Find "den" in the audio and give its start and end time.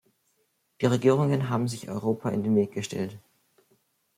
2.41-2.55